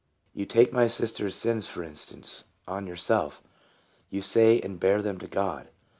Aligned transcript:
You 0.33 0.47
take 0.47 0.73
my 0.73 0.87
sister's 0.87 1.35
sins, 1.35 1.67
for 1.67 1.83
instance, 1.83 2.45
on 2.67 2.87
yourself, 2.87 3.43
you 4.09 4.19
say, 4.21 4.59
and 4.59 4.79
bear 4.79 4.99
them 4.99 5.19
to 5.19 5.27
God." 5.27 5.67